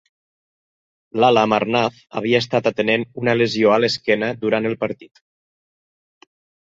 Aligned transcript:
Lala 1.23 1.43
Amarnath 1.47 1.99
havia 2.21 2.41
estat 2.45 2.71
atenent 2.71 3.05
una 3.25 3.35
lesió 3.43 3.75
a 3.75 3.79
l"esquena 3.83 4.31
durant 4.47 4.71
el 4.71 4.77
partit. 4.85 5.27